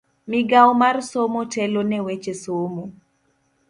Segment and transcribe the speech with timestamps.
[0.31, 2.83] Migao mar somo telo ne weche somo.